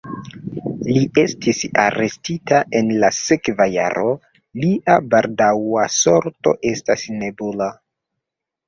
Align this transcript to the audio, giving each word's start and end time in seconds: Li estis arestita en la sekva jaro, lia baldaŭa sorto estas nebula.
Li 0.93 1.03
estis 1.23 1.59
arestita 1.81 2.63
en 2.81 2.89
la 3.05 3.11
sekva 3.19 3.69
jaro, 3.77 4.09
lia 4.65 4.97
baldaŭa 5.13 5.89
sorto 6.01 6.57
estas 6.75 7.07
nebula. 7.23 7.75